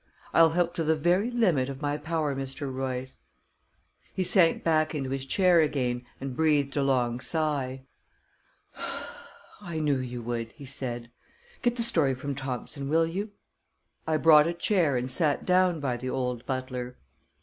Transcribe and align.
"I'll 0.33 0.49
help 0.57 0.73
to 0.73 0.83
the 0.83 0.95
very 0.95 1.29
limit 1.29 1.69
of 1.69 1.79
my 1.79 1.95
power, 1.95 2.35
Mr. 2.35 2.73
Royce." 2.73 3.19
He 4.15 4.23
sank 4.23 4.63
back 4.63 4.95
into 4.95 5.11
his 5.11 5.27
chair 5.27 5.61
again, 5.61 6.05
and 6.19 6.35
breathed 6.35 6.75
a 6.75 6.81
long 6.81 7.19
sigh. 7.19 7.83
"I 9.61 9.79
knew 9.79 9.99
you 9.99 10.23
would," 10.23 10.53
he 10.53 10.65
said. 10.65 11.11
"Get 11.61 11.75
the 11.75 11.83
story 11.83 12.15
from 12.15 12.33
Thompson, 12.33 12.89
will 12.89 13.05
you?" 13.05 13.33
I 14.07 14.17
brought 14.17 14.47
a 14.47 14.53
chair, 14.55 14.97
and 14.97 15.11
sat 15.11 15.45
down 15.45 15.79
by 15.79 15.97
the 15.97 16.09
old 16.09 16.47
butler. 16.47 16.97